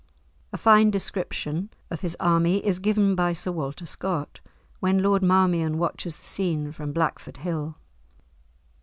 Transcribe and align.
A 0.51 0.57
fine 0.57 0.89
description 0.89 1.69
of 1.91 2.01
his 2.01 2.17
army 2.19 2.65
is 2.65 2.79
given 2.79 3.13
by 3.13 3.33
Sir 3.33 3.51
Walter 3.51 3.85
Scott, 3.85 4.39
when 4.79 5.03
Lord 5.03 5.21
Marmion 5.21 5.77
watches 5.77 6.17
the 6.17 6.23
scene 6.23 6.71
from 6.71 6.91
Blackford 6.91 7.37
Hill. 7.37 7.75